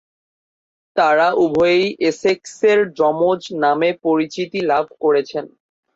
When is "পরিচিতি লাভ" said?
4.05-4.85